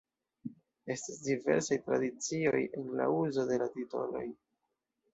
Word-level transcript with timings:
Estas 0.95 1.19
diversaj 1.27 1.79
tradicioj 1.91 2.65
en 2.81 2.91
la 3.03 3.11
uzo 3.21 3.49
de 3.55 3.63
la 3.67 3.71
titoloj. 3.79 4.29